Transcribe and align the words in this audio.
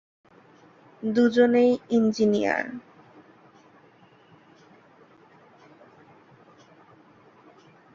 দুজনেই 1.03 1.71
ইঞ্জিনিয়ার। 1.89 2.65